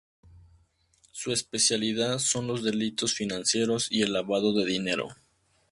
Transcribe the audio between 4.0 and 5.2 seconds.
el lavado de dinero.